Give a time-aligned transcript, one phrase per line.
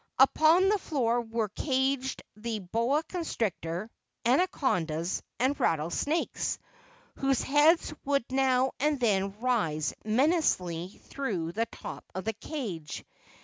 [0.17, 3.91] Upon the floor were caged the boa constrictor,
[4.25, 6.57] anacondas and rattlesnakes,
[7.17, 13.05] whose heads would now and then rise menacingly through the top of the cage.